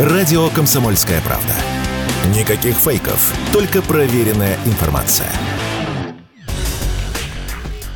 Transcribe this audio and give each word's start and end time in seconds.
Радио 0.00 0.48
«Комсомольская 0.48 1.20
правда». 1.20 1.52
Никаких 2.34 2.74
фейков, 2.74 3.34
только 3.52 3.82
проверенная 3.82 4.56
информация. 4.64 5.30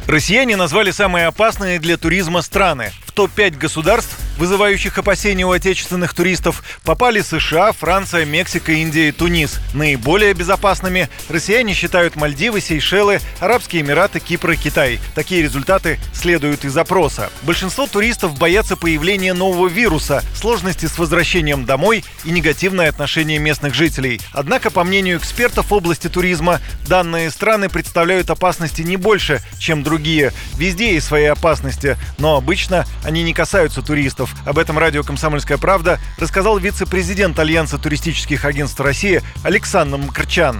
Россияне 0.06 0.56
назвали 0.56 0.90
самые 0.90 1.28
опасные 1.28 1.78
для 1.78 1.96
туризма 1.96 2.42
страны. 2.42 2.92
В 3.06 3.12
топ-5 3.12 3.56
государств 3.56 4.18
вызывающих 4.38 4.98
опасения 4.98 5.46
у 5.46 5.52
отечественных 5.52 6.14
туристов, 6.14 6.62
попали 6.84 7.20
США, 7.20 7.72
Франция, 7.72 8.24
Мексика, 8.24 8.72
Индия 8.72 9.08
и 9.08 9.12
Тунис. 9.12 9.60
Наиболее 9.74 10.34
безопасными 10.34 11.08
россияне 11.28 11.74
считают 11.74 12.16
Мальдивы, 12.16 12.60
Сейшелы, 12.60 13.20
Арабские 13.40 13.82
Эмираты, 13.82 14.20
Кипр 14.20 14.52
и 14.52 14.56
Китай. 14.56 14.98
Такие 15.14 15.42
результаты 15.42 15.98
следуют 16.12 16.64
из 16.64 16.76
опроса. 16.76 17.30
Большинство 17.42 17.86
туристов 17.86 18.38
боятся 18.38 18.76
появления 18.76 19.34
нового 19.34 19.68
вируса, 19.68 20.22
сложности 20.34 20.86
с 20.86 20.98
возвращением 20.98 21.64
домой 21.64 22.04
и 22.24 22.30
негативное 22.30 22.88
отношение 22.88 23.38
местных 23.38 23.74
жителей. 23.74 24.20
Однако, 24.32 24.70
по 24.70 24.84
мнению 24.84 25.18
экспертов 25.18 25.72
области 25.72 26.08
туризма, 26.08 26.60
данные 26.86 27.30
страны 27.30 27.68
представляют 27.68 28.30
опасности 28.30 28.82
не 28.82 28.96
больше, 28.96 29.40
чем 29.58 29.82
другие. 29.82 30.32
Везде 30.56 30.94
есть 30.94 31.06
свои 31.06 31.24
опасности, 31.24 31.96
но 32.18 32.36
обычно 32.36 32.86
они 33.04 33.22
не 33.22 33.32
касаются 33.32 33.82
туристов 33.82 34.23
туристов. 34.24 34.30
Об 34.46 34.58
этом 34.58 34.78
радио 34.78 35.02
«Комсомольская 35.02 35.58
правда» 35.58 35.98
рассказал 36.18 36.58
вице-президент 36.58 37.38
Альянса 37.38 37.82
туристических 37.82 38.44
агентств 38.44 38.80
России 38.80 39.20
Александр 39.44 39.98
Мкрчан. 39.98 40.56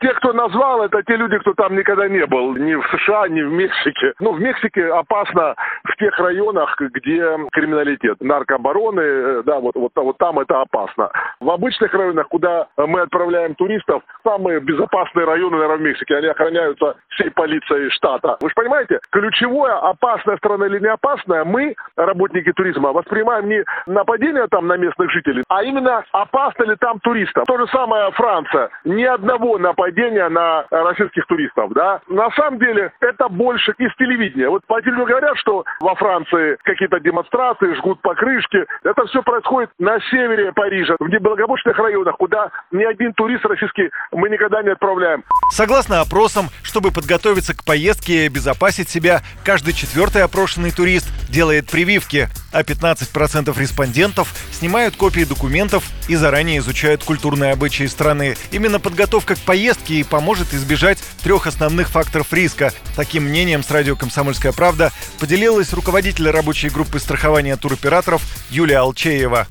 Те, 0.00 0.14
кто 0.14 0.32
назвал, 0.32 0.84
это 0.84 1.02
те 1.02 1.16
люди, 1.16 1.38
кто 1.38 1.54
там 1.54 1.76
никогда 1.76 2.08
не 2.08 2.24
был. 2.26 2.54
Ни 2.54 2.74
в 2.74 2.86
США, 2.86 3.26
ни 3.28 3.42
в 3.42 3.50
Мексике. 3.50 4.12
Ну, 4.20 4.32
в 4.32 4.40
Мексике 4.40 4.86
опасно 4.86 5.56
в 5.84 5.96
тех 5.96 6.18
районах, 6.18 6.76
где 6.78 7.36
криминалитет, 7.52 8.20
наркообороны, 8.20 9.00
э, 9.00 9.42
да, 9.44 9.60
вот, 9.60 9.74
вот, 9.74 9.92
вот 9.94 10.18
там 10.18 10.38
это 10.38 10.60
опасно. 10.60 11.10
В 11.40 11.50
обычных 11.50 11.92
районах, 11.94 12.28
куда 12.28 12.68
мы 12.76 13.00
отправляем 13.00 13.54
туристов, 13.54 14.02
самые 14.24 14.60
безопасные 14.60 15.26
районы, 15.26 15.56
наверное, 15.56 15.78
в 15.78 15.80
Мексике, 15.80 16.16
они 16.16 16.28
охраняются 16.28 16.96
всей 17.10 17.30
полицией 17.30 17.90
штата. 17.90 18.36
Вы 18.40 18.48
же 18.48 18.54
понимаете, 18.54 19.00
ключевое, 19.10 19.74
опасная 19.74 20.36
страна 20.36 20.66
или 20.66 20.78
не 20.78 20.88
опасная, 20.88 21.44
мы, 21.44 21.74
работники 21.96 22.52
туризма, 22.52 22.92
воспринимаем 22.92 23.48
не 23.48 23.64
нападение 23.86 24.46
там 24.48 24.66
на 24.66 24.76
местных 24.76 25.10
жителей, 25.10 25.44
а 25.48 25.62
именно 25.62 26.04
опасно 26.12 26.64
ли 26.64 26.76
там 26.76 27.00
туристам. 27.00 27.44
То 27.44 27.58
же 27.58 27.66
самое 27.68 28.10
Франция. 28.12 28.70
Ни 28.84 29.04
одного 29.04 29.58
нападения 29.58 30.28
на 30.28 30.64
российских 30.70 31.26
туристов, 31.26 31.72
да. 31.72 32.00
На 32.08 32.30
самом 32.30 32.58
деле 32.58 32.92
это 33.00 33.28
больше 33.28 33.74
из 33.78 33.94
телевидения. 33.96 34.48
Вот 34.48 34.64
по 34.66 34.80
телевидению 34.80 35.06
говорят, 35.06 35.36
что 35.38 35.64
во 35.80 35.94
Франции 35.94 36.56
какие-то 36.62 37.00
демонстрации, 37.00 37.74
жгут 37.74 38.00
покрышки. 38.02 38.58
Это 38.84 39.06
все 39.06 39.22
происходит 39.22 39.70
на 39.78 39.98
севере 40.10 40.52
Парижа, 40.52 40.96
в 40.98 41.08
неблагополучных 41.08 41.76
районах, 41.78 42.16
куда 42.16 42.50
ни 42.70 42.84
один 42.84 43.12
турист 43.14 43.44
российский 43.44 43.90
мы 44.12 44.28
никогда 44.28 44.62
не 44.62 44.70
отправляем. 44.70 45.24
Согласно 45.52 46.00
опросам, 46.00 46.46
чтобы 46.62 46.90
подготовиться 46.90 47.56
к 47.56 47.64
поездке 47.64 48.24
и 48.24 48.26
обезопасить 48.26 48.88
себя, 48.88 49.20
каждый 49.44 49.74
четвертый 49.74 50.22
опрошенный 50.22 50.70
турист 50.70 51.08
делает 51.30 51.70
прививки, 51.70 52.28
а 52.52 52.62
15% 52.62 53.58
респондентов 53.58 54.34
снимают 54.52 54.96
копии 54.96 55.24
документов 55.24 55.84
и 56.08 56.16
заранее 56.16 56.58
изучают 56.58 57.04
культурные 57.04 57.52
обычаи 57.52 57.86
страны. 57.86 58.36
Именно 58.50 58.80
подготовка 58.80 59.34
к 59.34 59.40
поездке 59.40 59.94
и 59.96 60.04
поможет 60.04 60.54
избежать 60.54 60.98
трех 61.22 61.46
основных 61.46 61.88
факторов 61.88 62.32
риска. 62.32 62.72
Таким 62.96 63.24
мнением 63.24 63.62
с 63.62 63.70
радио 63.70 63.96
«Комсомольская 63.96 64.52
правда» 64.52 64.92
поделилась 65.18 65.72
руководитель 65.72 66.30
рабочей 66.30 66.68
группы 66.68 66.98
страхования 66.98 67.56
туроператоров 67.56 68.22
Юлия 68.50 68.78
Алчеева. 68.78 69.46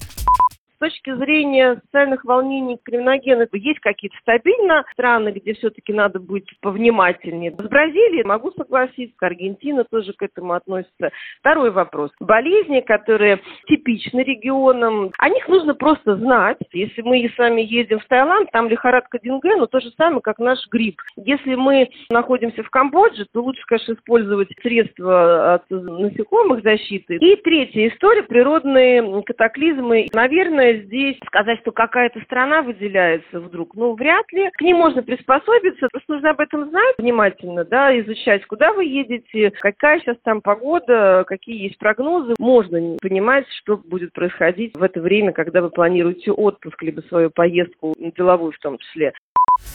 Точки 1.08 1.24
зрения 1.24 1.76
социальных 1.86 2.26
волнений 2.26 2.78
криминогенных 2.84 3.48
есть 3.54 3.80
какие-то 3.80 4.18
стабильно 4.18 4.84
страны, 4.92 5.30
где 5.30 5.54
все-таки 5.54 5.94
надо 5.94 6.20
быть 6.20 6.48
повнимательнее. 6.60 7.52
С 7.52 7.56
Бразилией 7.56 8.26
могу 8.26 8.52
согласиться, 8.52 9.16
Аргентина 9.22 9.86
тоже 9.86 10.12
к 10.12 10.22
этому 10.22 10.54
относится. 10.54 11.12
Второй 11.40 11.72
вопрос. 11.72 12.12
Болезни, 12.20 12.82
которые 12.82 13.40
типичны 13.68 14.22
регионам, 14.22 15.12
о 15.18 15.30
них 15.30 15.48
нужно 15.48 15.76
просто 15.76 16.18
знать. 16.18 16.58
Если 16.74 17.02
мы 17.02 17.32
с 17.34 17.38
вами 17.38 17.62
едем 17.62 18.00
в 18.00 18.06
Таиланд, 18.08 18.52
там 18.52 18.68
лихорадка 18.68 19.18
Динге, 19.20 19.56
но 19.56 19.68
то 19.68 19.80
же 19.80 19.92
самое, 19.92 20.22
как 20.22 20.40
наш 20.40 20.60
грипп. 20.70 21.00
Если 21.16 21.56
мы 21.56 21.90
находимся 22.10 22.64
в 22.64 22.70
Камбодже, 22.70 23.28
то 23.32 23.42
лучше, 23.42 23.62
конечно, 23.66 23.94
использовать 23.94 24.50
средства 24.62 25.54
от 25.54 25.70
насекомых 25.70 26.64
защиты. 26.64 27.16
И 27.16 27.36
третья 27.38 27.88
история– 27.88 28.24
природные 28.24 29.24
катаклизмы. 29.24 30.08
Наверное, 30.14 30.82
здесь 30.84 30.97
сказать, 31.26 31.60
что 31.62 31.72
какая-то 31.72 32.22
страна 32.22 32.62
выделяется 32.62 33.40
вдруг, 33.40 33.76
ну, 33.76 33.96
вряд 33.96 34.26
ли. 34.32 34.50
К 34.54 34.62
ним 34.62 34.78
можно 34.78 35.04
приспособиться, 35.04 35.88
просто 35.92 36.14
нужно 36.14 36.32
об 36.32 36.40
этом 36.40 36.70
знать 36.70 36.96
внимательно, 36.98 37.64
да, 37.64 37.98
изучать, 38.00 38.46
куда 38.46 38.74
вы 38.74 38.86
едете, 38.86 39.52
какая 39.60 40.00
сейчас 40.00 40.18
там 40.24 40.42
погода, 40.42 41.24
какие 41.28 41.64
есть 41.64 41.78
прогнозы. 41.78 42.36
Можно 42.40 42.98
понимать, 43.02 43.46
что 43.62 43.78
будет 43.78 44.14
происходить 44.14 44.76
в 44.76 44.84
это 44.84 45.02
время, 45.02 45.32
когда 45.32 45.62
вы 45.62 45.70
планируете 45.70 46.32
отпуск, 46.32 46.82
либо 46.82 47.02
свою 47.02 47.30
поездку, 47.30 47.94
деловую 47.98 48.52
в 48.52 48.60
том 48.60 48.78
числе. 48.78 49.14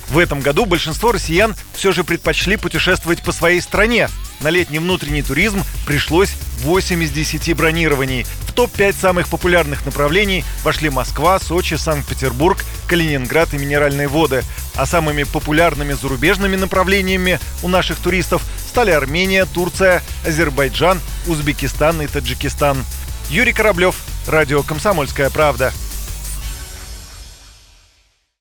В 0.08 0.18
этом 0.18 0.40
году 0.40 0.66
большинство 0.66 1.12
россиян 1.12 1.52
все 1.74 1.92
же 1.92 2.04
предпочли 2.04 2.56
путешествовать 2.56 3.24
по 3.24 3.32
своей 3.32 3.60
стране. 3.60 4.06
На 4.42 4.48
летний 4.48 4.80
внутренний 4.80 5.22
туризм 5.22 5.62
пришлось 5.86 6.30
8 6.62 7.02
из 7.02 7.10
10 7.10 7.56
бронирований. 7.56 8.26
В 8.48 8.52
топ-5 8.52 8.94
самых 9.00 9.28
популярных 9.28 9.86
направлений 9.86 10.44
вошли 10.64 10.90
Москва, 10.90 11.38
Сочи, 11.38 11.74
Санкт-Петербург, 11.74 12.64
Калининград 12.88 13.54
и 13.54 13.58
Минеральные 13.58 14.08
воды. 14.08 14.42
А 14.74 14.84
самыми 14.84 15.22
популярными 15.22 15.92
зарубежными 15.92 16.56
направлениями 16.56 17.38
у 17.62 17.68
наших 17.68 17.98
туристов 17.98 18.42
стали 18.68 18.90
Армения, 18.90 19.46
Турция, 19.46 20.02
Азербайджан, 20.26 21.00
Узбекистан 21.28 22.02
и 22.02 22.08
Таджикистан. 22.08 22.84
Юрий 23.30 23.52
Кораблев, 23.52 23.94
Радио 24.26 24.62
«Комсомольская 24.62 25.30
правда». 25.30 25.72